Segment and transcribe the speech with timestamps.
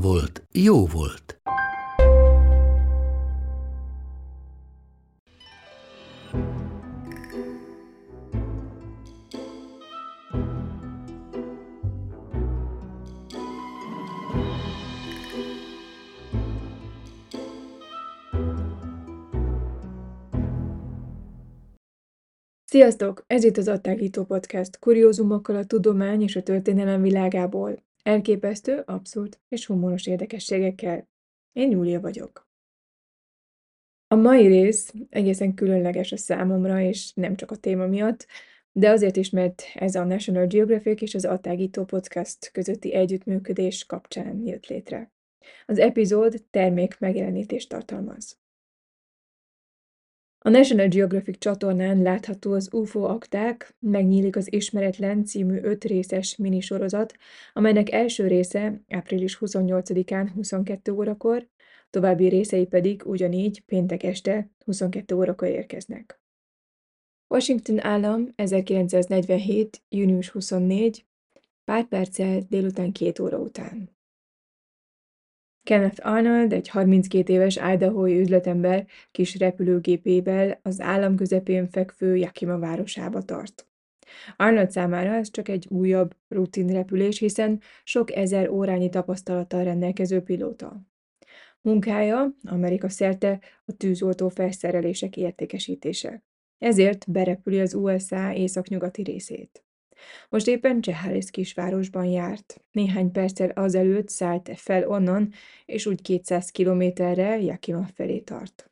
[0.00, 1.40] volt, jó volt.
[22.64, 23.24] Sziasztok!
[23.26, 27.85] Ez itt az Attágító Podcast, kuriózumokkal a tudomány és a történelem világából.
[28.06, 31.08] Elképesztő, abszurd és humoros érdekességekkel.
[31.52, 32.48] Én Júlia vagyok.
[34.08, 38.26] A mai rész egészen különleges a számomra, és nem csak a téma miatt,
[38.72, 44.46] de azért is, mert ez a National Geographic és az Attágító Podcast közötti együttműködés kapcsán
[44.46, 45.12] jött létre.
[45.66, 48.38] Az epizód termék megjelenítést tartalmaz.
[50.46, 57.16] A National Geographic csatornán látható az UFO akták, Megnyílik az ismeretlen című öt részes minisorozat,
[57.52, 61.48] amelynek első része április 28-án 22 órakor,
[61.90, 66.20] további részei pedig ugyanígy péntek este 22 órakor érkeznek.
[67.28, 69.82] Washington állam 1947.
[69.88, 71.06] június 24,
[71.64, 73.95] pár perccel délután két óra után.
[75.66, 83.22] Kenneth Arnold, egy 32 éves idahoi üzletember kis repülőgépével az állam közepén fekvő Yakima városába
[83.22, 83.66] tart.
[84.36, 90.80] Arnold számára ez csak egy újabb rutinrepülés, hiszen sok ezer órányi tapasztalattal rendelkező pilóta.
[91.60, 96.22] Munkája Amerika szerte a tűzoltó felszerelések értékesítése.
[96.58, 99.65] Ezért berepüli az USA északnyugati részét.
[100.28, 102.60] Most éppen Csehárész kisvárosban járt.
[102.72, 105.32] Néhány perccel azelőtt szállt fel onnan,
[105.64, 108.70] és úgy 200 kilométerre Jakima felé tart.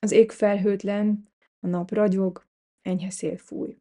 [0.00, 1.28] Az ég felhőtlen,
[1.60, 2.44] a nap ragyog,
[2.82, 3.76] enyhe szél fúj.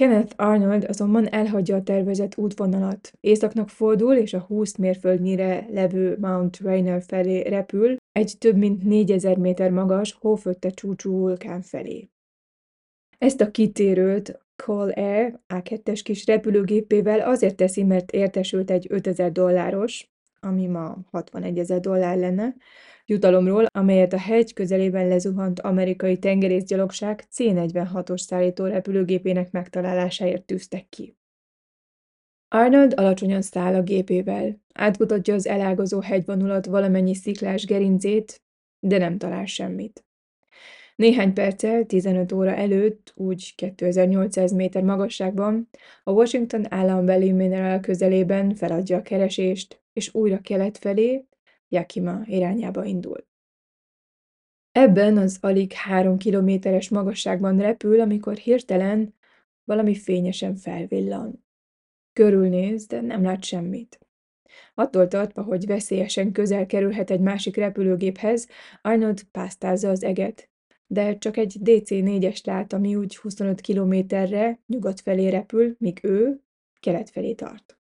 [0.00, 3.12] Kenneth Arnold azonban elhagyja a tervezett útvonalat.
[3.20, 9.36] Északnak fordul, és a 20 mérföldnyire levő Mount Rainier felé repül, egy több mint 4000
[9.36, 12.08] méter magas, hófötte csúcsú vulkán felé.
[13.18, 20.10] Ezt a kitérőt Call Air A2-es kis repülőgépével azért teszi, mert értesült egy 5000 dolláros,
[20.40, 22.54] ami ma 61 ezer dollár lenne,
[23.06, 31.16] jutalomról, amelyet a hegy közelében lezuhant amerikai tengerészgyalogság C-46-os szállító repülőgépének megtalálásáért tűztek ki.
[32.48, 38.42] Arnold alacsonyan száll a gépével, átkutatja az elágazó hegyvonulat valamennyi sziklás gerincét,
[38.78, 40.05] de nem talál semmit.
[40.96, 45.68] Néhány perccel, 15 óra előtt, úgy 2800 méter magasságban,
[46.04, 51.24] a Washington állambeli mineral közelében feladja a keresést, és újra kelet felé,
[51.68, 53.26] Yakima irányába indul.
[54.72, 59.14] Ebben az alig három kilométeres magasságban repül, amikor hirtelen
[59.64, 61.44] valami fényesen felvillan.
[62.12, 63.98] Körülnéz, de nem lát semmit.
[64.74, 68.48] Attól tartva, hogy veszélyesen közel kerülhet egy másik repülőgéphez,
[68.82, 70.50] Arnold pásztázza az eget,
[70.86, 76.40] de csak egy DC-4-est lát, ami úgy 25 kilométerre nyugat felé repül, míg ő
[76.80, 77.78] kelet felé tart.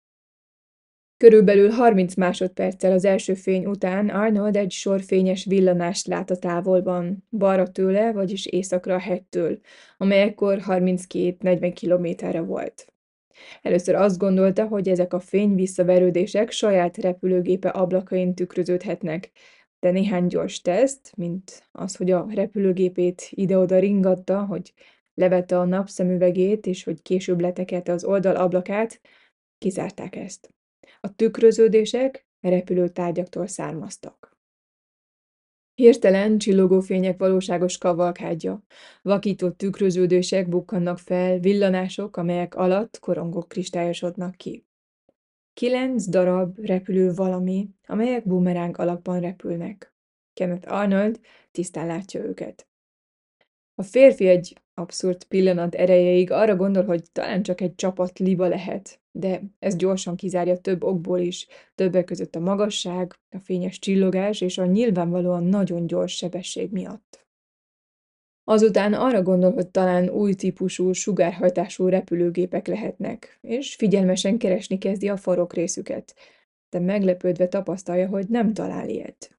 [1.18, 7.24] Körülbelül 30 másodperccel az első fény után Arnold egy sor fényes villanást lát a távolban,
[7.30, 9.60] balra tőle, vagyis északra a hegytől,
[9.98, 12.94] amely ekkor 32-40 kilométerre volt.
[13.62, 19.32] Először azt gondolta, hogy ezek a fény visszaverődések saját repülőgépe ablakain tükröződhetnek,
[19.84, 24.74] de néhány gyors teszt, mint az, hogy a repülőgépét ide-oda ringatta, hogy
[25.14, 29.02] levette a napszemüvegét, és hogy később letekelte az oldal ablakát,
[29.58, 30.54] kizárták ezt.
[31.00, 34.38] A tükröződések repülőtárgyaktól származtak.
[35.74, 38.64] Hirtelen csillogó fények valóságos kavalkádja,
[39.02, 44.66] vakító tükröződések bukkannak fel, villanások, amelyek alatt korongok kristályosodnak ki.
[45.54, 49.94] Kilenc darab repülő valami, amelyek bumeráng alakban repülnek.
[50.34, 51.20] Kenneth Arnold
[51.52, 52.68] tisztán látja őket.
[53.76, 59.02] A férfi egy abszurd pillanat erejéig arra gondol, hogy talán csak egy csapat liba lehet,
[59.12, 64.58] de ez gyorsan kizárja több okból is, többek között a magasság, a fényes csillogás és
[64.58, 67.23] a nyilvánvalóan nagyon gyors sebesség miatt.
[68.44, 75.18] Azután arra gondol, hogy talán új típusú, sugárhajtású repülőgépek lehetnek, és figyelmesen keresni kezdi a
[75.18, 76.16] farokrészüket,
[76.70, 79.38] de meglepődve tapasztalja, hogy nem talál ilyet.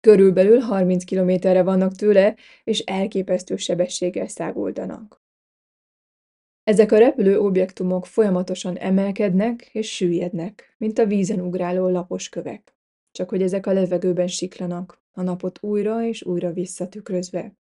[0.00, 5.22] Körülbelül 30 kilométerre vannak tőle, és elképesztő sebességgel száguldanak.
[6.64, 12.76] Ezek a repülő objektumok folyamatosan emelkednek és süllyednek, mint a vízen ugráló lapos kövek.
[13.12, 17.57] Csak hogy ezek a levegőben siklanak, a napot újra és újra visszatükrözve.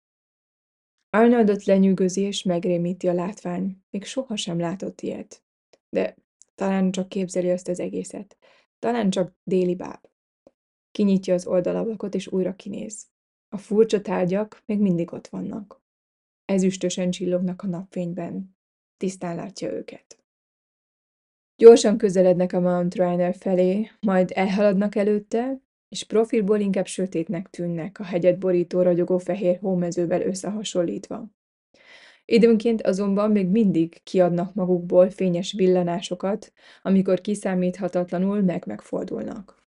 [1.16, 5.44] Arnoldot lenyűgözi és megrémíti a látvány, még sohasem látott ilyet.
[5.90, 6.16] De
[6.56, 8.38] talán csak képzeli azt az egészet.
[8.80, 10.00] Talán csak déli báb.
[10.92, 13.08] Kinyitja az oldalablakot és újra kinéz.
[13.50, 15.84] A furcsa tárgyak még mindig ott vannak.
[16.46, 18.58] Ezüstösen csillognak a napfényben.
[18.98, 20.24] Tisztán látja őket.
[21.56, 25.62] Gyorsan közelednek a Mount Rainer felé, majd elhaladnak előtte,
[25.96, 31.30] és profilból inkább sötétnek tűnnek, a hegyet borító ragyogó fehér hómezővel összehasonlítva.
[32.26, 36.52] Időnként azonban még mindig kiadnak magukból fényes villanásokat,
[36.82, 39.68] amikor kiszámíthatatlanul meg-megfordulnak.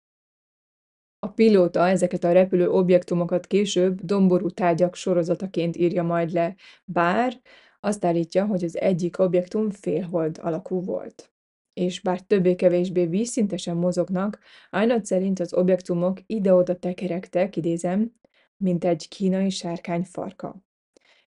[1.20, 7.42] A pilóta ezeket a repülő objektumokat később domború tárgyak sorozataként írja majd le, bár
[7.80, 11.32] azt állítja, hogy az egyik objektum félhold alakú volt
[11.78, 14.40] és bár többé-kevésbé vízszintesen mozognak,
[14.70, 18.14] Arnold szerint az objektumok ide-oda tekerektek, idézem,
[18.58, 20.66] mint egy kínai sárkány farka.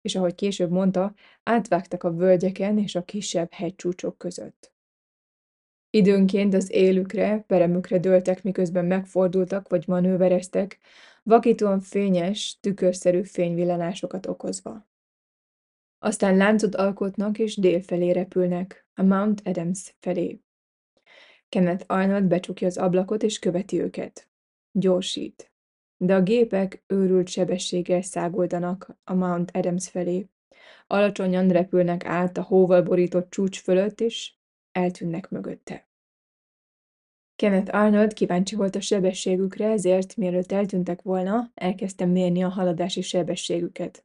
[0.01, 4.75] És ahogy később mondta, átvágtak a völgyeken és a kisebb hegycsúcsok között.
[5.91, 10.79] Időnként az élükre, peremükre dőltek, miközben megfordultak vagy manővereztek,
[11.23, 14.87] vakítóan fényes, tükörszerű fényvillanásokat okozva.
[15.99, 20.41] Aztán láncot alkotnak és dél felé repülnek, a Mount Adams felé.
[21.49, 24.29] Kenneth Arnold becsukja az ablakot és követi őket.
[24.73, 25.53] Gyorsít.
[25.97, 30.29] De a gépek őrült sebességgel szágoldanak a Mount Adams felé.
[30.87, 34.35] Alacsonyan repülnek át a hóval borított csúcs fölött, és
[34.73, 35.86] eltűnnek mögötte.
[37.37, 44.03] Kenneth Arnold kíváncsi volt a sebességükre, ezért mielőtt eltűntek volna, elkezdtem mérni a haladási sebességüket.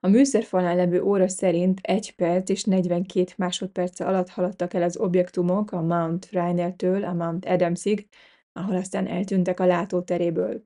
[0.00, 5.72] A műszerfalán levő óra szerint 1 perc és 42 másodperce alatt haladtak el az objektumok
[5.72, 8.08] a Mount Rainer-től a Mount Adamsig,
[8.52, 10.64] ahol aztán eltűntek a látóteréből,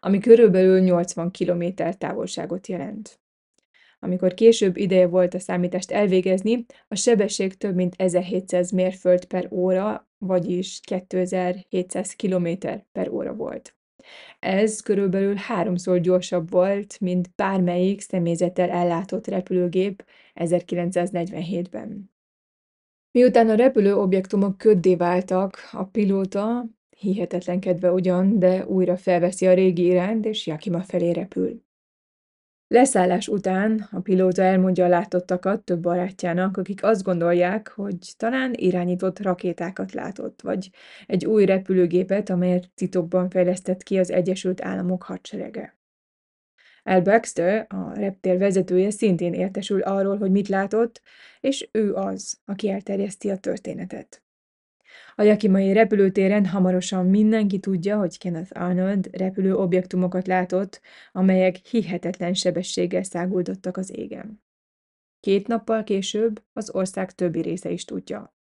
[0.00, 1.64] ami körülbelül 80 km
[1.98, 3.20] távolságot jelent.
[3.98, 10.06] Amikor később ideje volt a számítást elvégezni, a sebesség több mint 1700 mérföld per óra,
[10.26, 12.48] vagyis 2700 km
[12.92, 13.76] per óra volt.
[14.38, 20.04] Ez körülbelül háromszor gyorsabb volt, mint bármelyik személyzettel ellátott repülőgép
[20.34, 22.10] 1947-ben.
[23.10, 26.64] Miután a repülő objektumok köddé váltak, a pilóta,
[26.96, 31.62] hihetetlenkedve ugyan, de újra felveszi a régi irányt, és Jakima felé repül.
[32.72, 39.20] Leszállás után a pilóta elmondja a látottakat több barátjának, akik azt gondolják, hogy talán irányított
[39.20, 40.70] rakétákat látott, vagy
[41.06, 45.78] egy új repülőgépet, amelyet titokban fejlesztett ki az Egyesült Államok hadserege.
[46.82, 51.02] Al Baxter, a reptér vezetője szintén értesül arról, hogy mit látott,
[51.40, 54.21] és ő az, aki elterjeszti a történetet.
[55.14, 60.80] A jakimai repülőtéren hamarosan mindenki tudja, hogy Kenneth Arnold repülő objektumokat látott,
[61.12, 64.42] amelyek hihetetlen sebességgel száguldottak az égen.
[65.20, 68.34] Két nappal később az ország többi része is tudja.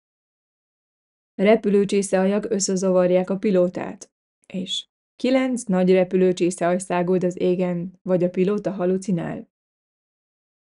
[1.34, 4.10] Repülőcsészeajak összezavarják a pilótát,
[4.46, 9.48] és kilenc nagy repülőcsészeaj száguld az égen, vagy a pilóta halucinál.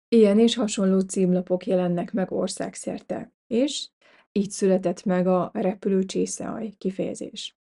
[0.07, 3.89] Ilyen és hasonló címlapok jelennek meg országszerte, és
[4.31, 7.57] így született meg a repülő csészeaj kifejezés.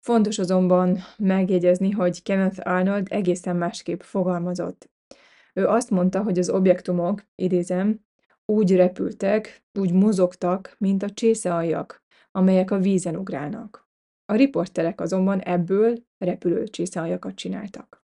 [0.00, 4.90] Fontos azonban megjegyezni, hogy Kenneth Arnold egészen másképp fogalmazott.
[5.54, 8.00] Ő azt mondta, hogy az objektumok, idézem,
[8.44, 13.88] úgy repültek, úgy mozogtak, mint a csészealjak, amelyek a vízen ugrálnak.
[14.24, 18.06] A riporterek azonban ebből repülő csészealjakat csináltak.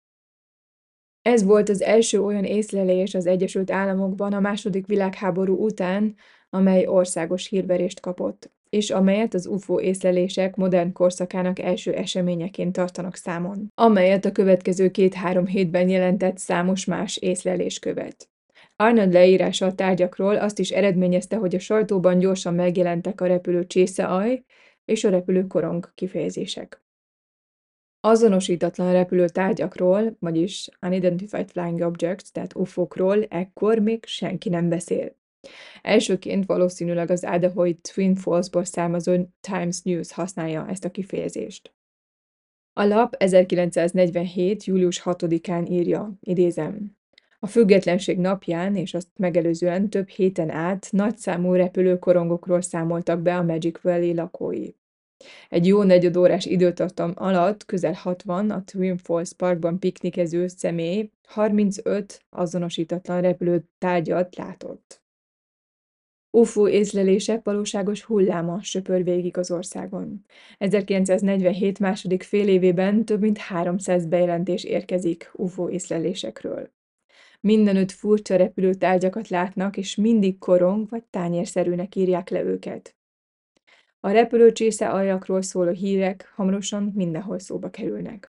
[1.23, 6.17] Ez volt az első olyan észlelés az Egyesült Államokban a második világháború után,
[6.51, 13.73] amely országos hírverést kapott, és amelyet az UFO észlelések modern korszakának első eseményeként tartanak számon,
[13.75, 18.29] amelyet a következő két-három hétben jelentett számos más észlelés követ.
[18.77, 24.45] Arnold leírása a tárgyakról azt is eredményezte, hogy a sajtóban gyorsan megjelentek a repülő csészeaj
[24.85, 26.83] és a repülő korong kifejezések.
[28.01, 35.19] Azonosítatlan repülő tárgyakról, vagyis Unidentified Flying Objects, tehát UFO-król ekkor még senki nem beszél.
[35.83, 41.75] Elsőként valószínűleg az Idaho-i Twin Falls-ból származó Times News használja ezt a kifejezést.
[42.73, 44.65] A lap 1947.
[44.65, 46.97] július 6-án írja, idézem,
[47.39, 53.81] A függetlenség napján és azt megelőzően több héten át nagyszámú repülőkorongokról számoltak be a Magic
[53.81, 54.69] Valley lakói.
[55.49, 63.21] Egy jó negyedórás időtartam alatt közel 60 a Twin Falls Parkban piknikező személy 35 azonosítatlan
[63.21, 65.00] repülő tárgyat látott.
[66.33, 70.25] UFO észlelések valóságos hulláma söpör végig az országon.
[70.59, 76.71] 1947 második fél évében több mint 300 bejelentés érkezik UFO észlelésekről.
[77.41, 82.97] Mindenütt furcsa repülő tárgyakat látnak, és mindig korong vagy tányérszerűnek írják le őket.
[84.01, 88.33] A repülőcsésze aljakról szóló hírek hamarosan mindenhol szóba kerülnek.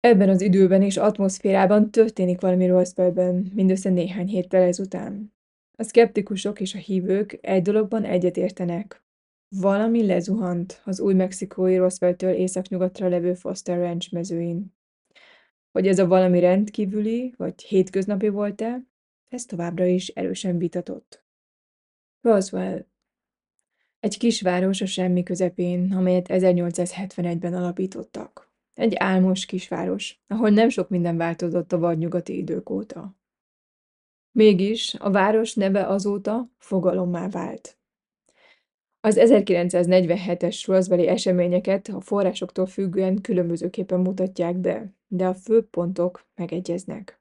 [0.00, 5.35] Ebben az időben és atmoszférában történik valami Roswellben, mindössze néhány héttel ezután.
[5.76, 9.04] A szkeptikusok és a hívők egy dologban egyetértenek.
[9.48, 14.74] Valami lezuhant az új mexikói Roswelltől északnyugatra levő Foster Ranch mezőin.
[15.72, 18.86] Hogy ez a valami rendkívüli vagy hétköznapi volt-e,
[19.28, 21.24] ez továbbra is erősen vitatott.
[22.20, 22.86] Roswell
[24.00, 28.50] egy kisváros a semmi közepén, amelyet 1871-ben alapítottak.
[28.74, 33.16] Egy álmos kisváros, ahol nem sok minden változott a vadnyugati idők óta.
[34.36, 37.78] Mégis a város neve azóta fogalommá vált.
[39.00, 47.20] Az 1947-es Roswelli eseményeket a forrásoktól függően különbözőképpen mutatják be, de a fő pontok megegyeznek.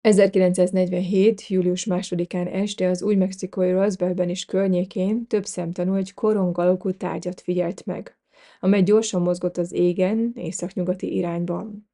[0.00, 1.48] 1947.
[1.48, 7.40] július 2-án este az új mexikói Roswellben is környékén több szemtanú egy korong alakú tárgyat
[7.40, 8.18] figyelt meg,
[8.60, 11.88] amely gyorsan mozgott az égen, északnyugati irányban.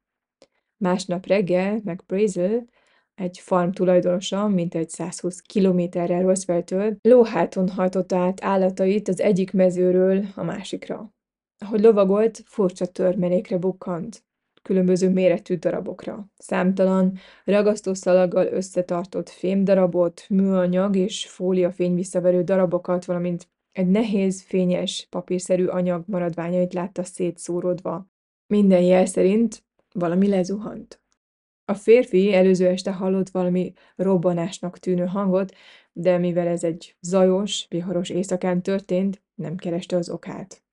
[0.77, 2.65] Másnap reggel McBrazel,
[3.19, 10.43] egy farm tulajdonosa, mintegy 120 kilométerrel Roswelltől, lóháton hajtotta át állatait az egyik mezőről a
[10.43, 11.13] másikra.
[11.57, 14.23] Ahogy lovagolt, furcsa törmelékre bukkant
[14.61, 16.27] különböző méretű darabokra.
[16.37, 26.03] Számtalan ragasztószalaggal összetartott fémdarabot, műanyag és fólia fényvisszaverő darabokat, valamint egy nehéz, fényes, papírszerű anyag
[26.07, 28.07] maradványait látta szétszórodva.
[28.47, 31.01] Minden jel szerint valami lezuhant.
[31.69, 35.53] A férfi előző este hallott valami robbanásnak tűnő hangot,
[35.93, 40.63] de mivel ez egy zajos, viharos éjszakán történt, nem kereste az okát.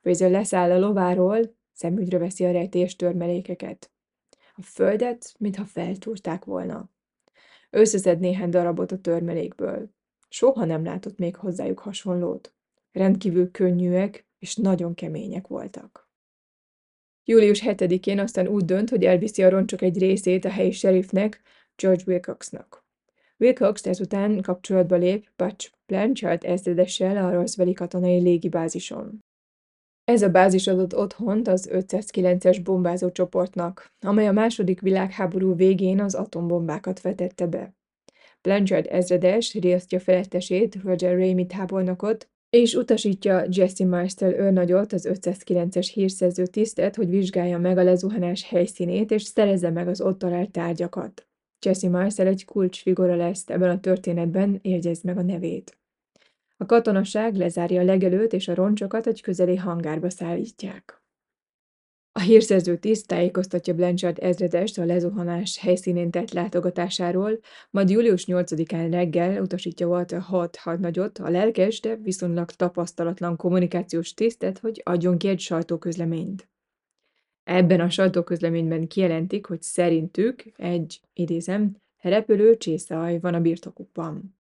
[0.00, 3.90] Fraser leszáll a lováról, Szemügyre veszi a rejtélyes törmelékeket.
[4.54, 6.90] A földet, mintha feltúrták volna.
[7.70, 9.90] Összeszed néhány darabot a törmelékből.
[10.28, 12.54] Soha nem látott még hozzájuk hasonlót.
[12.92, 16.01] Rendkívül könnyűek és nagyon kemények voltak.
[17.24, 21.40] Július 7-én aztán úgy dönt, hogy elviszi a roncsok egy részét a helyi sheriffnek,
[21.76, 22.84] George Wilcoxnak.
[23.36, 29.18] Wilcox ezután kapcsolatba lép Butch Blanchard ezredessel a Roswelli katonai légibázison.
[30.04, 36.14] Ez a bázis adott otthont az 509-es bombázó csoportnak, amely a második világháború végén az
[36.14, 37.74] atombombákat vetette be.
[38.40, 46.46] Blanchard ezredes riasztja felettesét, Roger Ramey tábornokot, és utasítja Jesse Marcel őrnagyot, az 509-es hírszerző
[46.46, 51.26] tisztet, hogy vizsgálja meg a lezuhanás helyszínét, és szerezze meg az ott talált tárgyakat.
[51.66, 55.78] Jesse Marcel egy kulcsfigura lesz ebben a történetben, érgyezd meg a nevét.
[56.56, 61.01] A katonaság lezárja a legelőt, és a roncsokat egy közeli hangárba szállítják.
[62.14, 67.38] A hírszerző tiszt tájékoztatja Blanchard ezredest a lezuhanás helyszínén tett látogatásáról,
[67.70, 74.58] majd július 8-án reggel utasítja Walter Hot hadnagyot, a lelkes, de viszonylag tapasztalatlan kommunikációs tisztet,
[74.58, 76.48] hogy adjon ki egy sajtóközleményt.
[77.44, 84.36] Ebben a sajtóközleményben kijelentik, hogy szerintük egy, idézem, repülő csészaj van a birtokukban.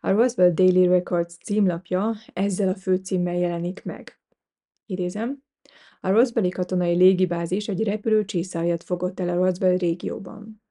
[0.00, 4.20] A Roswell Daily Records címlapja ezzel a főcímmel jelenik meg.
[4.86, 5.41] Idézem,
[6.04, 10.62] a Roswelli katonai légibázis egy repülő csészájat fogott el a Roswell régióban.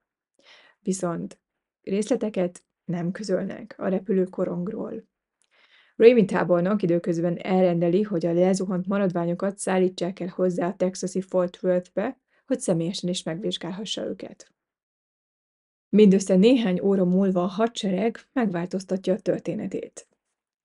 [0.80, 1.40] Viszont
[1.82, 5.10] részleteket nem közölnek a repülő korongról.
[5.96, 12.20] Raymond tábornok időközben elrendeli, hogy a lezuhant maradványokat szállítsák el hozzá a texasi Fort Worth-be,
[12.46, 14.54] hogy személyesen is megvizsgálhassa őket.
[15.90, 20.08] Mindössze néhány óra múlva a hadsereg megváltoztatja a történetét.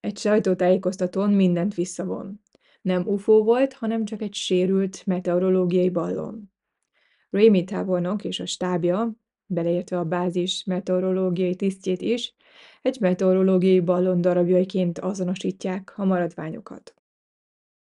[0.00, 2.40] Egy sajtótájékoztatón mindent visszavon.
[2.86, 6.52] Nem UFO volt, hanem csak egy sérült meteorológiai ballon.
[7.30, 9.12] Raimi tábornok és a stábja,
[9.46, 12.34] beleértve a bázis meteorológiai tisztjét is,
[12.82, 16.94] egy meteorológiai ballon darabjaiként azonosítják a maradványokat.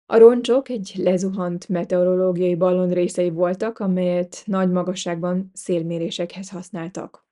[0.06, 7.26] A roncsok egy lezuhant meteorológiai ballon részei voltak, amelyet nagy magasságban szélmérésekhez használtak.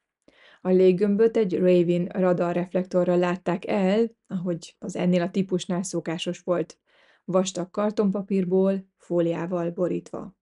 [0.60, 6.78] A léggömböt egy Raven radarreflektorral látták el, ahogy az ennél a típusnál szokásos volt,
[7.24, 10.36] vastag kartonpapírból, fóliával borítva.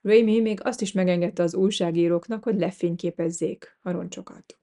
[0.00, 4.58] Raimi még azt is megengedte az újságíróknak, hogy lefényképezzék a roncsokat.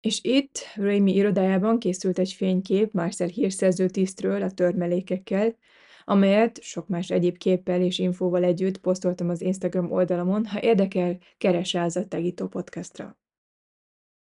[0.00, 5.56] És itt Raimi irodájában készült egy fénykép Marcel hírszerző tisztről a törmelékekkel,
[6.04, 11.82] amelyet sok más egyéb képpel és infóval együtt posztoltam az Instagram oldalamon, ha érdekel, keresse
[11.82, 13.18] az a Tegító podcastra.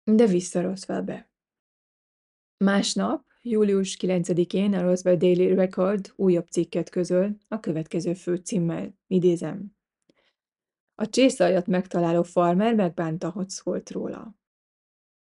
[0.05, 1.31] De vissza Roswellbe.
[2.57, 9.75] Másnap, július 9-én a Roswell Daily Record újabb cikket közöl a következő főcímmel, idézem.
[10.95, 14.35] A csészajat megtaláló farmer megbánta, hogy szólt róla.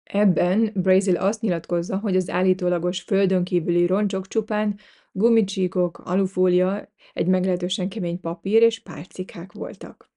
[0.03, 4.79] Ebben Brazil azt nyilatkozza, hogy az állítólagos földön kívüli roncsok csupán
[5.13, 10.11] gumicsíkok, alufólia, egy meglehetősen kemény papír és pálcikák voltak.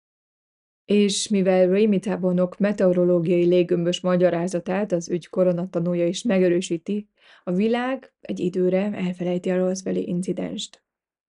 [0.86, 7.10] És mivel Raimi tábornok meteorológiai léggömbös magyarázatát az ügy koronatanúja is megerősíti,
[7.44, 10.84] a világ egy időre elfelejti a Roswelli incidenst.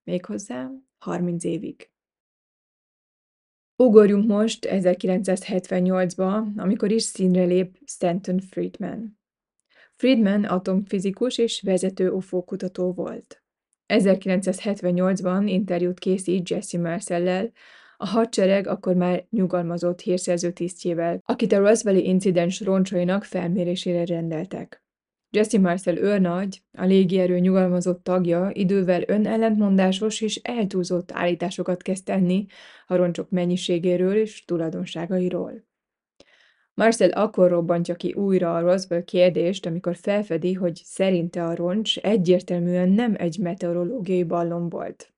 [0.04, 1.90] Méghozzá 30 évig.
[3.76, 9.18] Ugorjunk most 1978-ba, amikor is színre lép Stanton Friedman.
[9.92, 13.42] Friedman atomfizikus és vezető UFO kutató volt.
[13.86, 17.52] 1978-ban interjút készít Jesse Marcellel,
[17.96, 24.81] a hadsereg akkor már nyugalmazott hírszerző tisztjével, akit a Roswelli incidens roncsainak felmérésére rendeltek.
[25.34, 32.46] Jesse Marcel őrnagy, a légierő nyugalmazott tagja idővel önellentmondásos és eltúlzott állításokat kezd tenni
[32.86, 35.64] a roncsok mennyiségéről és tulajdonságairól.
[36.74, 42.88] Marcel akkor robbantja ki újra a Roswell kérdést, amikor felfedi, hogy szerinte a roncs egyértelműen
[42.88, 45.14] nem egy meteorológiai ballon volt.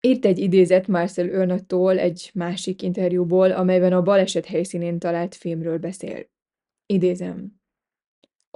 [0.00, 6.26] Itt egy idézet Marcel őrnagytól egy másik interjúból, amelyben a baleset helyszínén talált filmről beszél.
[6.86, 7.57] Idézem.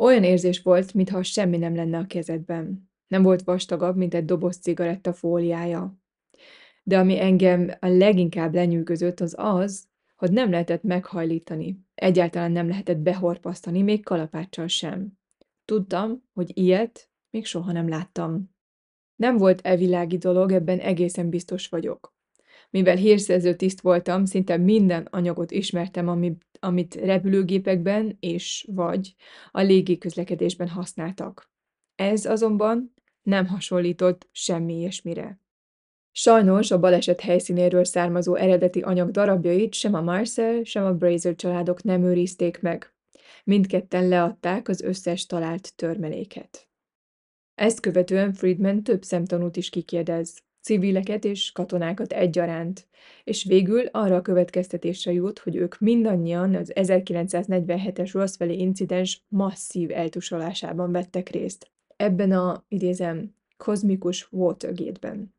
[0.03, 2.91] Olyan érzés volt, mintha semmi nem lenne a kezedben.
[3.07, 5.99] Nem volt vastagabb, mint egy doboz cigaretta fóliája.
[6.83, 11.85] De ami engem a leginkább lenyűgözött, az az, hogy nem lehetett meghajlítani.
[11.95, 15.19] Egyáltalán nem lehetett behorpasztani, még kalapáccsal sem.
[15.65, 18.55] Tudtam, hogy ilyet még soha nem láttam.
[19.17, 22.15] Nem volt evilági dolog, ebben egészen biztos vagyok.
[22.73, 29.15] Mivel hírszerző tiszt voltam, szinte minden anyagot ismertem, amit, amit repülőgépekben és vagy
[29.51, 31.51] a légi közlekedésben használtak.
[31.95, 35.41] Ez azonban nem hasonlított semmi ilyesmire.
[36.13, 41.83] Sajnos a baleset helyszínéről származó eredeti anyag darabjait sem a Marcel, sem a Brazer családok
[41.83, 42.95] nem őrizték meg.
[43.45, 46.69] Mindketten leadták az összes talált törmeléket.
[47.55, 52.87] Ezt követően Friedman több szemtanút is kikérdez civileket és katonákat egyaránt,
[53.25, 60.93] és végül arra a következtetésre jut, hogy ők mindannyian az 1947-es Roswelli incidens masszív eltusolásában
[60.93, 61.71] vettek részt.
[61.97, 65.35] Ebben a, idézem, kozmikus Watergate-ben.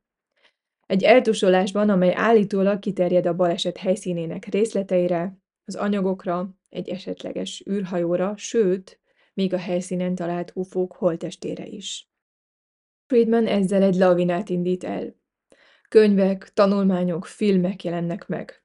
[0.85, 8.99] Egy eltusolásban, amely állítólag kiterjed a baleset helyszínének részleteire, az anyagokra, egy esetleges űrhajóra, sőt,
[9.33, 12.12] még a helyszínen talált ufók holtestére is.
[13.13, 15.15] Friedman ezzel egy lavinát indít el.
[15.89, 18.63] Könyvek, tanulmányok, filmek jelennek meg.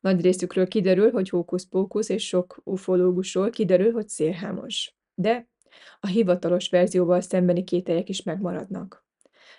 [0.00, 4.94] Nagy részükről kiderül, hogy hókusz-pókusz, és sok ufológusról kiderül, hogy szélhámos.
[5.14, 5.48] De
[6.00, 9.06] a hivatalos verzióval szembeni kételyek is megmaradnak.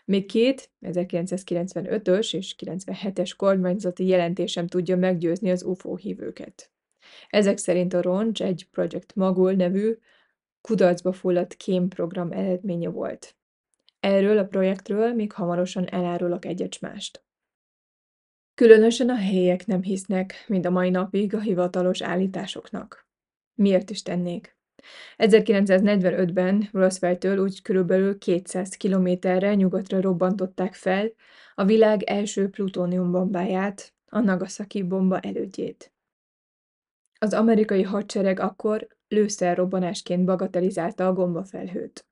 [0.06, 6.72] Még két, 1995-ös és 97-es kormányzati jelentésem tudja meggyőzni az UFO hívőket.
[7.30, 9.98] Ezek szerint a roncs egy Project Magul nevű,
[10.62, 13.36] kudarcba fulladt kémprogram eredménye volt.
[14.02, 17.24] Erről a projektről még hamarosan elárulok egyet mást.
[18.54, 23.08] Különösen a helyiek nem hisznek, mind a mai napig a hivatalos állításoknak.
[23.54, 24.58] Miért is tennék?
[25.18, 31.12] 1945-ben Roswell-től úgy körülbelül 200 kilométerre nyugatra robbantották fel
[31.56, 35.94] a világ első plutóniumbombáját, a Nagasaki bomba elődjét.
[37.20, 42.11] Az amerikai hadsereg akkor lőszerrobbanásként bagatelizálta a gombafelhőt.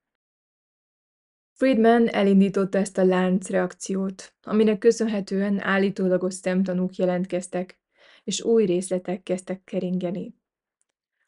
[1.60, 7.80] Friedman elindította ezt a láncreakciót, aminek köszönhetően állítólagos szemtanúk jelentkeztek,
[8.24, 10.34] és új részletek kezdtek keringeni.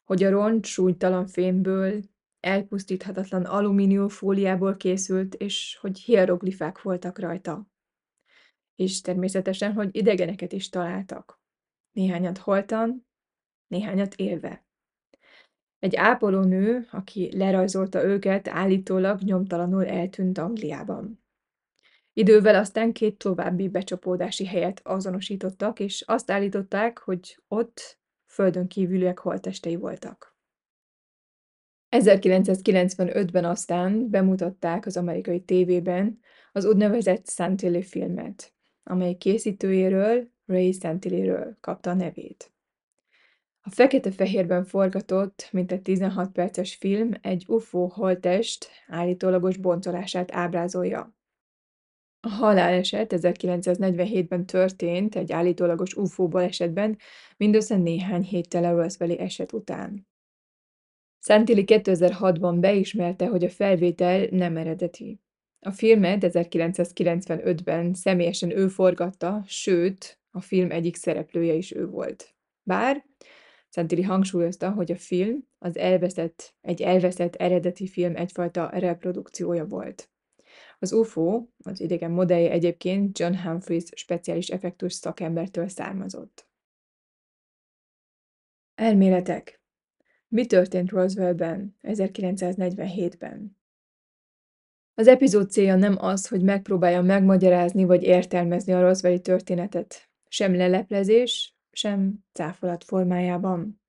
[0.03, 2.01] Hogy a roncs súlytalan fémből,
[2.39, 7.67] elpusztíthatatlan alumíniumfóliából készült, és hogy hieroglifák voltak rajta.
[8.75, 11.41] És természetesen, hogy idegeneket is találtak.
[11.91, 13.07] Néhányat holtan,
[13.67, 14.65] néhányat élve.
[15.83, 21.23] Egy ápolónő, aki lerajzolta őket, állítólag nyomtalanul eltűnt Angliában.
[22.13, 29.75] Idővel aztán két további becsapódási helyet azonosítottak, és azt állították, hogy ott földön kívüliek holtestei
[29.75, 30.37] voltak.
[31.89, 36.19] 1995-ben aztán bemutatták az amerikai tévében
[36.51, 38.53] az úgynevezett Santilli filmet.
[38.83, 42.52] amely készítőjéről, Ray Santilliről kapta a nevét.
[43.65, 51.15] A fekete-fehérben forgatott, mint egy 16 perces film egy UFO holttest állítólagos boncolását ábrázolja.
[52.19, 56.97] A haláleset 1947-ben történt egy állítólagos UFO balesetben,
[57.37, 60.07] mindössze néhány héttel a Roswelli eset után.
[61.19, 65.19] Santilli 2006-ban beismerte, hogy a felvétel nem eredeti.
[65.59, 72.35] A filmet 1995-ben személyesen ő forgatta, sőt, a film egyik szereplője is ő volt.
[72.63, 73.05] Bár
[73.73, 80.09] Santilli hangsúlyozta, hogy a film az elveszett, egy elveszett eredeti film egyfajta reprodukciója volt.
[80.79, 86.47] Az UFO, az idegen modellje egyébként John Humphreys speciális effektus szakembertől származott.
[88.75, 89.61] Elméletek
[90.27, 93.57] Mi történt Roswellben 1947-ben?
[94.93, 101.52] Az epizód célja nem az, hogy megpróbálja megmagyarázni vagy értelmezni a Roswelli történetet, sem leleplezés,
[101.73, 103.81] sem cáfolat formájában.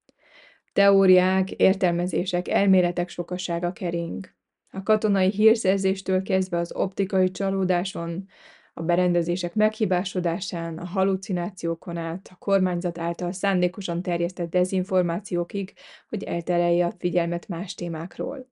[0.72, 4.34] Teóriák, értelmezések, elméletek sokasága kering.
[4.70, 8.28] A katonai hírszerzéstől kezdve az optikai csalódáson,
[8.74, 15.72] a berendezések meghibásodásán, a halucinációkon át, a kormányzat által szándékosan terjesztett dezinformációkig,
[16.08, 18.48] hogy elterelje a figyelmet más témákról.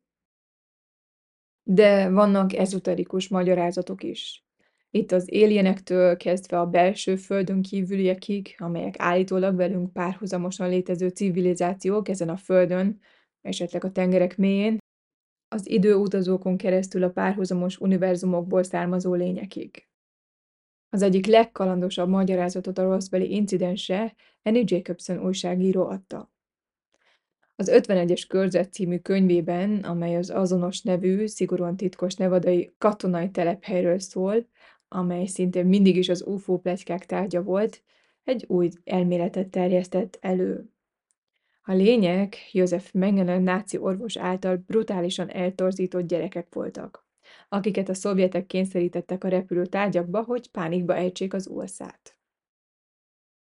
[1.63, 4.42] De vannak ezoterikus magyarázatok is.
[4.95, 12.29] Itt az alienektől kezdve a belső földön kívüliekig, amelyek állítólag velünk párhuzamosan létező civilizációk ezen
[12.29, 13.01] a földön,
[13.41, 14.79] esetleg a tengerek mélyén,
[15.49, 19.87] az időutazókon keresztül a párhuzamos univerzumokból származó lényekig.
[20.89, 26.31] Az egyik legkalandosabb magyarázatot a Roswelli incidensre Annie Jacobson újságíró adta.
[27.57, 34.47] Az 51-es körzet című könyvében, amely az azonos nevű, szigorúan titkos nevadai katonai telephelyről szól,
[34.93, 37.83] amely szintén mindig is az UFO plegykák tárgya volt,
[38.25, 40.71] egy új elméletet terjesztett elő.
[41.63, 47.07] A lények József Mengele náci orvos által brutálisan eltorzított gyerekek voltak,
[47.49, 52.17] akiket a szovjetek kényszerítettek a repülő tárgyakba, hogy pánikba ejtsék az USA-t.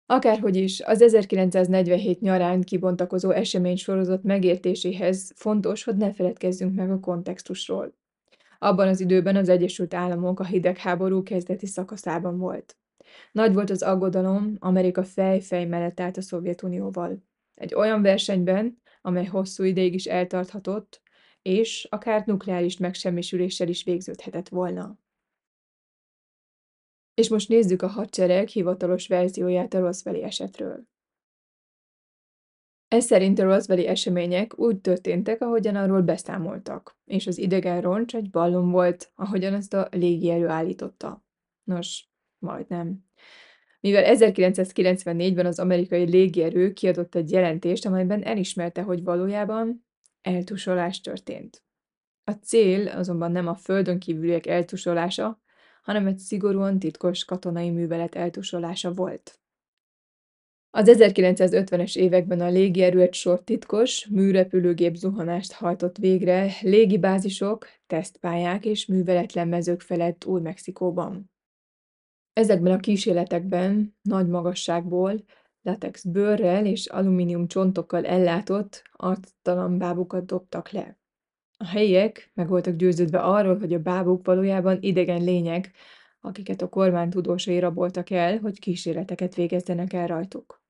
[0.07, 7.01] Akárhogy is, az 1947 nyarán kibontakozó esemény sorozat megértéséhez fontos, hogy ne feledkezzünk meg a
[7.01, 7.95] kontextusról.
[8.59, 12.77] Abban az időben az Egyesült Államok a hidegháború kezdeti szakaszában volt.
[13.33, 17.23] Nagy volt az aggodalom, Amerika fej-fej mellett állt a Szovjetunióval.
[17.55, 21.03] Egy olyan versenyben, amely hosszú ideig is eltarthatott,
[21.43, 24.99] és akár nukleáris megsemmisüléssel is végződhetett volna.
[27.14, 30.87] És most nézzük a hadsereg hivatalos verzióját a Roswelli esetről.
[32.95, 38.31] Ez szerint a Roswelli események úgy történtek, ahogyan arról beszámoltak, és az idegen roncs egy
[38.31, 41.25] ballon volt, ahogyan ezt a légierő állította.
[41.65, 43.05] Nos, majdnem
[43.81, 49.87] mivel 1994-ben az amerikai légierő kiadott egy jelentést, amelyben elismerte, hogy valójában
[50.23, 51.63] eltusolás történt.
[52.25, 55.41] A cél azonban nem a földön kívüliek eltusolása,
[55.83, 59.39] hanem egy szigorúan titkos katonai művelet eltusolása volt.
[60.77, 68.87] Az 1950-es években a légierő egy sor titkos, műrepülőgép zuhanást hajtott végre légibázisok, tesztpályák és
[68.87, 71.31] műveletlen mezők felett Új-Mexikóban.
[72.33, 75.25] Ezekben a kísérletekben nagy magasságból,
[75.63, 80.99] latex bőrrel és alumínium csontokkal ellátott, arctalan bábukat dobtak le.
[81.57, 85.71] A helyiek meg voltak győződve arról, hogy a bábuk valójában idegen lények,
[86.21, 90.63] akiket a kormány tudósai raboltak el, hogy kísérleteket végezzenek el rajtuk.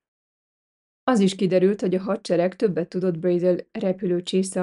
[1.07, 4.61] Az is kiderült, hogy a hadsereg többet tudott Brazil repülő csésze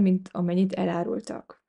[0.00, 1.62] mint amennyit elárultak.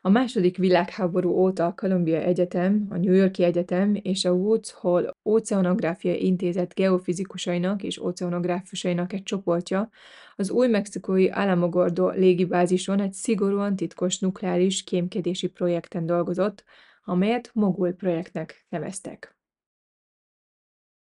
[0.00, 5.14] A második világháború óta a Columbia Egyetem, a New Yorki Egyetem és a Woods Hole
[5.24, 9.90] Óceanográfiai Intézet geofizikusainak és óceanográfusainak egy csoportja
[10.36, 16.64] az új mexikói Alamogordo légibázison egy szigorúan titkos nukleáris kémkedési projekten dolgozott,
[17.04, 19.39] amelyet Mogul projektnek neveztek.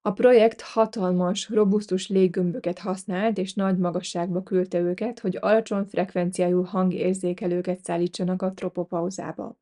[0.02, 7.84] A projekt hatalmas, robusztus léggömböket használt, és nagy magasságba küldte őket, hogy alacsony frekvenciájú hangérzékelőket
[7.84, 9.58] szállítsanak a tropopauzába.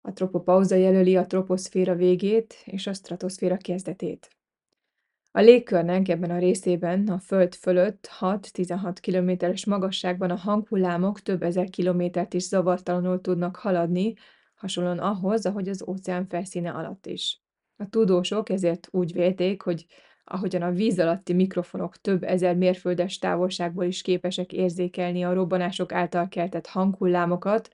[0.00, 4.28] A tropopauza jelöli a troposzféra végét és a stratoszféra kezdetét.
[5.30, 11.68] A légkörnek ebben a részében a Föld fölött 6-16 kilométeres magasságban a hanghullámok több ezer
[11.68, 14.14] kilométert is zavartalanul tudnak haladni,
[14.54, 17.41] hasonlóan ahhoz, ahogy az óceán felszíne alatt is.
[17.82, 19.86] A tudósok ezért úgy vélték, hogy
[20.24, 26.28] ahogyan a víz alatti mikrofonok több ezer mérföldes távolságból is képesek érzékelni a robbanások által
[26.28, 27.70] keltett hanghullámokat,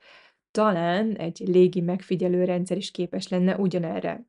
[0.51, 4.27] talán egy légi megfigyelő rendszer is képes lenne ugyanerre.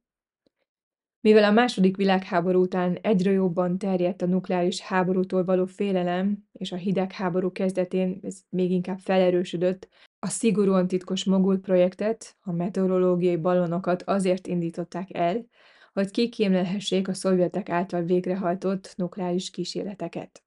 [1.22, 6.76] Mivel a második világháború után egyre jobban terjedt a nukleáris háborútól való félelem, és a
[6.76, 9.88] hidegháború kezdetén ez még inkább felerősödött,
[10.20, 15.46] a szigorúan titkos Mogul projektet, a meteorológiai ballonokat azért indították el,
[15.94, 20.44] hogy kikémlelhessék a szovjetek által végrehajtott nukleáris kísérleteket.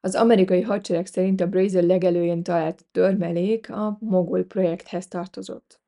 [0.00, 5.80] Az amerikai hadsereg szerint a Brazier legelőjén talált törmelék a Mogul projekthez tartozott.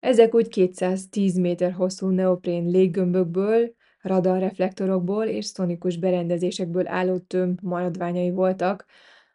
[0.00, 8.86] Ezek úgy 210 méter hosszú neoprén léggömbökből, radarreflektorokból és szonikus berendezésekből álló tömb maradványai voltak,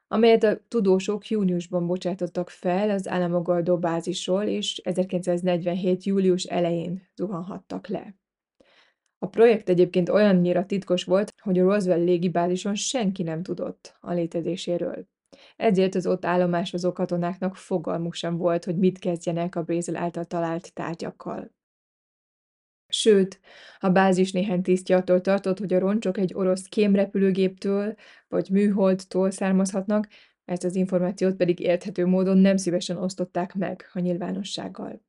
[0.08, 6.04] amelyet a tudósok júniusban bocsátottak fel az Alamogordo bázisról, és 1947.
[6.04, 8.16] július elején zuhanhattak le.
[9.24, 15.08] A projekt egyébként olyannyira titkos volt, hogy a Roswell légibázison senki nem tudott a létezéséről.
[15.56, 20.74] Ezért az ott állomásozó katonáknak fogalmuk sem volt, hogy mit kezdjenek a Brézel által talált
[20.74, 21.52] tárgyakkal.
[22.88, 23.40] Sőt,
[23.80, 27.96] a bázis néhány tisztja attól tartott, hogy a roncsok egy orosz kémrepülőgéptől
[28.28, 30.08] vagy műholdtól származhatnak,
[30.46, 35.02] ezt az információt pedig érthető módon nem szívesen osztották meg a nyilvánossággal.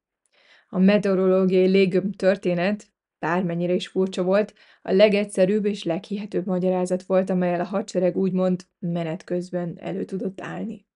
[0.68, 2.92] A meteorológiai légöm történet,
[3.24, 9.24] bármennyire is furcsa volt, a legegyszerűbb és leghihetőbb magyarázat volt, amelyel a hadsereg úgymond menet
[9.24, 10.86] közben elő tudott állni.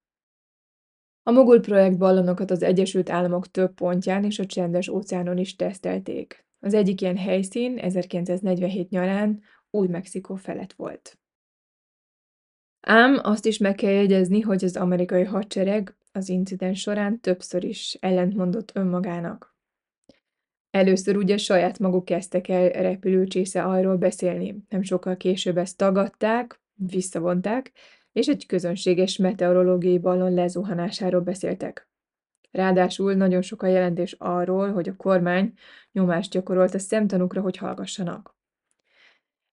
[1.23, 6.45] A Mogul projekt ballonokat az Egyesült Államok több pontján és a csendes óceánon is tesztelték.
[6.59, 11.19] Az egyik ilyen helyszín 1947 nyarán Új-Mexikó felett volt.
[12.79, 17.97] Ám azt is meg kell jegyezni, hogy az amerikai hadsereg az incidens során többször is
[17.99, 19.57] ellentmondott önmagának.
[20.71, 24.63] Először ugye saját maguk kezdtek el repülőcsésze arról beszélni.
[24.69, 27.71] Nem sokkal később ezt tagadták, visszavonták,
[28.11, 31.89] és egy közönséges meteorológiai ballon lezuhanásáról beszéltek.
[32.51, 35.53] Ráadásul nagyon sok a jelentés arról, hogy a kormány
[35.91, 38.37] nyomást gyakorolt a szemtanúkra, hogy hallgassanak.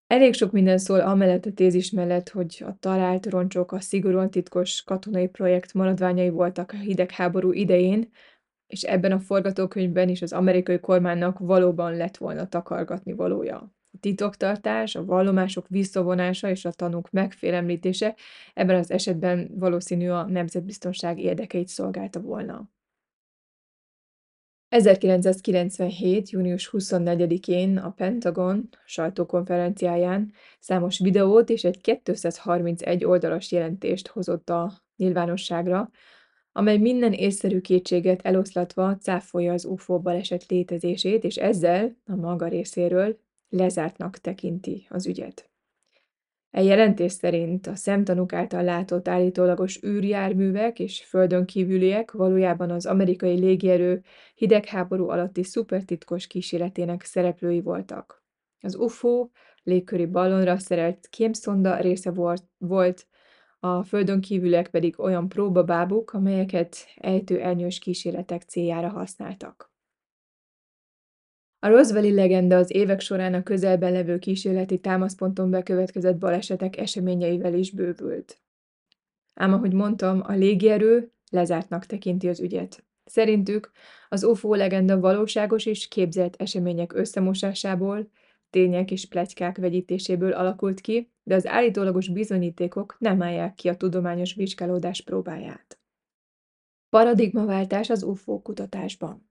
[0.07, 4.83] Elég sok minden szól amellett a tézis mellett, hogy a talált roncsok a szigorúan titkos
[4.83, 8.11] katonai projekt maradványai voltak a hidegháború idején,
[8.67, 13.57] és ebben a forgatókönyvben is az amerikai kormánynak valóban lett volna takargatni valója.
[13.93, 18.15] A titoktartás, a vallomások visszavonása és a tanúk megfélemlítése
[18.55, 22.71] ebben az esetben valószínű a nemzetbiztonság érdekeit szolgálta volna.
[24.69, 26.31] 1997.
[26.31, 35.91] június 24-én a Pentagon sajtókonferenciáján számos videót és egy 231 oldalas jelentést hozott a nyilvánosságra,
[36.57, 43.19] amely minden észszerű kétséget eloszlatva cáfolja az UFO baleset létezését, és ezzel a maga részéről
[43.49, 45.51] lezártnak tekinti az ügyet.
[46.51, 53.39] E jelentés szerint a szemtanúk által látott állítólagos űrjárművek és földön kívüliek valójában az amerikai
[53.39, 54.03] légierő
[54.35, 58.25] hidegháború alatti szupertitkos kísérletének szereplői voltak.
[58.61, 59.29] Az UFO
[59.63, 63.07] légköri ballonra szerelt kémszonda része volt, volt
[63.61, 69.75] a földön kívüliek pedig olyan próbabábuk, amelyeket ejtő elnyős kísérletek céljára használtak.
[71.59, 77.71] A Roswelli legenda az évek során a közelben levő kísérleti támaszponton bekövetkezett balesetek eseményeivel is
[77.71, 78.41] bővült.
[79.35, 82.85] Ám ahogy mondtam, a légierő lezártnak tekinti az ügyet.
[83.05, 83.71] Szerintük
[84.09, 88.11] az UFO legenda valóságos és képzelt események összemosásából,
[88.51, 94.35] tények és pletykák vegyítéséből alakult ki, de az állítólagos bizonyítékok nem állják ki a tudományos
[94.35, 95.81] vizsgálódás próbáját.
[96.89, 99.27] Paradigmaváltás az UFO kutatásban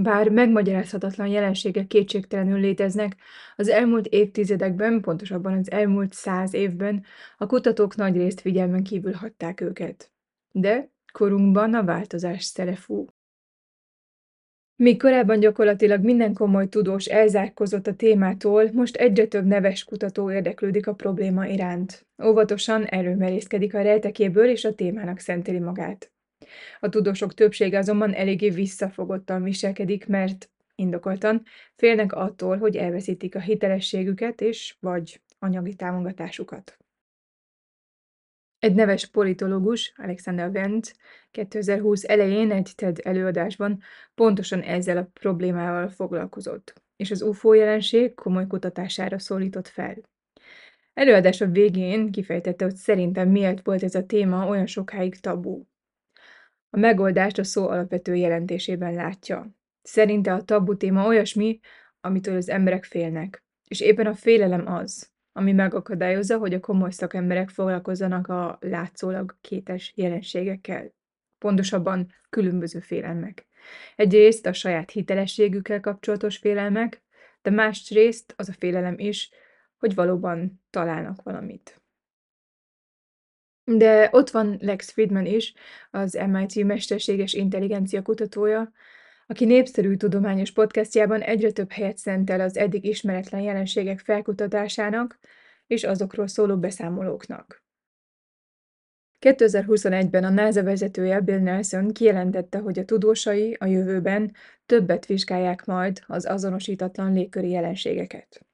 [0.00, 3.16] bár megmagyarázhatatlan jelenségek kétségtelenül léteznek,
[3.56, 7.04] az elmúlt évtizedekben, pontosabban az elmúlt száz évben
[7.36, 10.12] a kutatók nagyrészt figyelmen kívül hagyták őket.
[10.50, 12.74] De korunkban a változás szele.
[14.76, 20.86] Míg korábban gyakorlatilag minden komoly tudós elzárkozott a témától, most egyre több neves kutató érdeklődik
[20.86, 22.06] a probléma iránt.
[22.24, 26.12] Óvatosan erőmerészkedik a rejtekéből és a témának szenteli magát.
[26.80, 31.42] A tudósok többsége azonban eléggé visszafogottan viselkedik, mert indokoltan
[31.76, 36.83] félnek attól, hogy elveszítik a hitelességüket és vagy anyagi támogatásukat.
[38.64, 40.96] Egy neves politológus, Alexander Wendt,
[41.30, 43.82] 2020 elején egy TED előadásban
[44.14, 49.96] pontosan ezzel a problémával foglalkozott, és az UFO jelenség komoly kutatására szólított fel.
[50.94, 55.66] Előadása végén kifejtette, hogy szerintem miért volt ez a téma olyan sokáig tabú.
[56.70, 59.54] A megoldást a szó alapvető jelentésében látja.
[59.82, 61.60] Szerinte a tabu téma olyasmi,
[62.00, 63.44] amitől az emberek félnek.
[63.68, 69.92] És éppen a félelem az, ami megakadályozza, hogy a komoly szakemberek foglalkozzanak a látszólag kétes
[69.96, 70.92] jelenségekkel.
[71.38, 73.46] Pontosabban különböző félelmek.
[73.96, 77.02] Egyrészt a saját hitelességükkel kapcsolatos félelmek,
[77.42, 79.30] de másrészt az a félelem is,
[79.78, 81.82] hogy valóban találnak valamit.
[83.64, 85.54] De ott van Lex Friedman is,
[85.90, 88.72] az MIT mesterséges intelligencia kutatója,
[89.26, 95.18] aki népszerű tudományos podcastjában egyre több helyet szentel az eddig ismeretlen jelenségek felkutatásának
[95.66, 97.62] és azokról szóló beszámolóknak.
[99.24, 104.34] 2021-ben a NASA vezetője Bill Nelson kijelentette, hogy a tudósai a jövőben
[104.66, 108.46] többet vizsgálják majd az azonosítatlan légköri jelenségeket.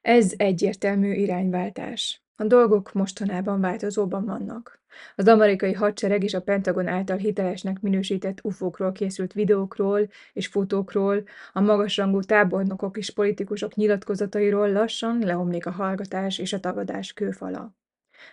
[0.00, 2.22] Ez egyértelmű irányváltás.
[2.36, 4.80] A dolgok mostanában változóban vannak.
[5.16, 11.60] Az amerikai hadsereg és a Pentagon által hitelesnek minősített ufókról készült videókról és fotókról, a
[11.60, 17.74] magasrangú tábornokok és politikusok nyilatkozatairól lassan leomlik a hallgatás és a tagadás kőfala.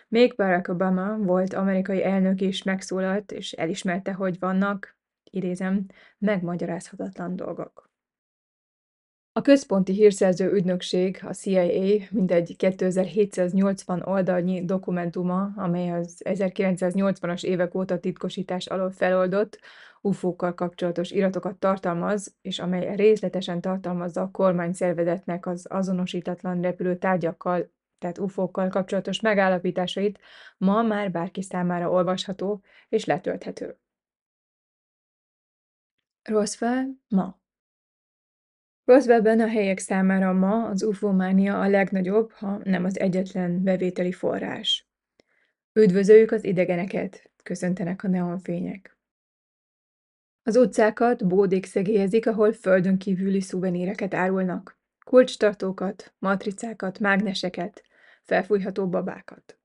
[0.08, 4.96] Még Barack Obama volt amerikai elnök is megszólalt, és elismerte, hogy vannak,
[5.30, 5.86] idézem,
[6.18, 7.89] megmagyarázhatatlan dolgok.
[9.32, 17.98] A központi hírszerző ügynökség, a CIA, mindegy 2780 oldalnyi dokumentuma, amely az 1980-as évek óta
[17.98, 19.58] titkosítás alól feloldott,
[20.00, 27.70] UFO-kkal kapcsolatos iratokat tartalmaz, és amely részletesen tartalmazza a kormány szervezetnek az azonosítatlan repülő tárgyakkal,
[27.98, 30.18] tehát UFO-kkal kapcsolatos megállapításait,
[30.56, 33.78] ma már bárki számára olvasható és letölthető.
[36.22, 37.38] Roswell ma.
[38.90, 44.88] Roswellben a helyek számára ma az ufománia a legnagyobb, ha nem az egyetlen bevételi forrás.
[45.72, 48.98] Üdvözöljük az idegeneket, köszöntenek a neonfények.
[50.42, 54.78] Az utcákat bódék szegélyezik, ahol földön kívüli szuveníreket árulnak.
[55.04, 57.82] Kulcstartókat, matricákat, mágneseket,
[58.22, 59.59] felfújható babákat.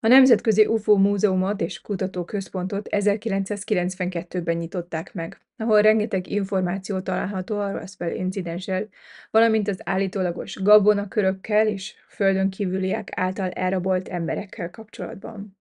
[0.00, 8.14] A Nemzetközi UFO Múzeumot és Kutatóközpontot 1992-ben nyitották meg, ahol rengeteg információ található a Roswell
[8.14, 8.88] incidenssel,
[9.30, 15.58] valamint az állítólagos gabonakörökkel és földön kívüliek által elrabolt emberekkel kapcsolatban.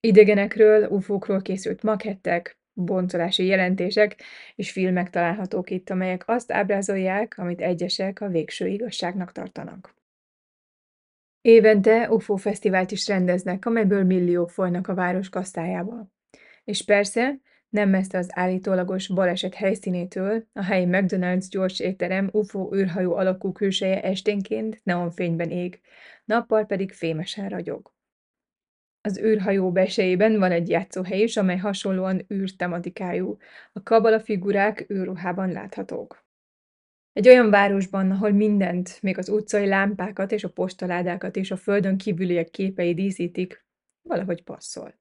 [0.00, 4.22] Idegenekről, UFO-król készült makettek, boncolási jelentések
[4.54, 9.94] és filmek találhatók itt, amelyek azt ábrázolják, amit egyesek a végső igazságnak tartanak.
[11.46, 16.10] Évente UFO fesztivált is rendeznek, amelyből milliók folynak a város kasztájába.
[16.64, 23.14] És persze, nem messze az állítólagos baleset helyszínétől, a helyi McDonald's gyors étterem UFO űrhajó
[23.14, 25.80] alakú külseje esténként neonfényben ég,
[26.24, 27.92] nappal pedig fémesen ragyog.
[29.00, 33.36] Az űrhajó besejében van egy játszóhely is, amely hasonlóan űrtematikájú.
[33.72, 36.23] A kabala figurák űrruhában láthatók.
[37.14, 41.96] Egy olyan városban, ahol mindent, még az utcai lámpákat és a postaládákat és a földön
[41.96, 43.66] kívüliek képei díszítik,
[44.02, 44.94] valahogy passzol.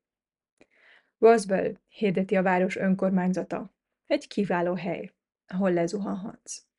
[1.18, 3.74] Roswell hirdeti a város önkormányzata.
[4.06, 5.12] Egy kiváló hely,
[5.48, 6.73] ahol lezuhanhatsz.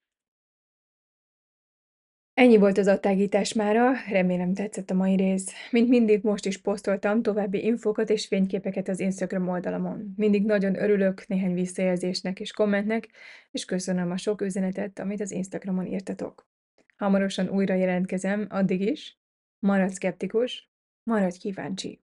[2.34, 5.52] Ennyi volt az attágítás mára, remélem tetszett a mai rész.
[5.70, 10.14] Mint mindig most is posztoltam további infókat és fényképeket az Instagram oldalamon.
[10.16, 13.08] Mindig nagyon örülök néhány visszajelzésnek és kommentnek,
[13.50, 16.48] és köszönöm a sok üzenetet, amit az Instagramon írtatok.
[16.96, 19.18] Hamarosan újra jelentkezem, addig is.
[19.58, 20.70] Maradj szkeptikus,
[21.02, 22.02] maradj kíváncsi.